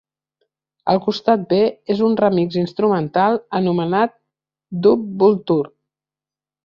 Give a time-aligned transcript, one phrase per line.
[0.93, 1.59] El costat B
[1.97, 4.17] és un remix instrumental anomenat
[4.87, 5.73] "Dub-vulture".